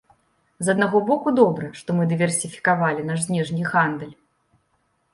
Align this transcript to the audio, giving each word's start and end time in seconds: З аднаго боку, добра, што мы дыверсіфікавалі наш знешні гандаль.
З 0.67 0.73
аднаго 0.77 1.01
боку, 1.09 1.33
добра, 1.41 1.69
што 1.81 1.97
мы 1.99 2.09
дыверсіфікавалі 2.15 3.07
наш 3.13 3.19
знешні 3.31 3.71
гандаль. 3.73 4.15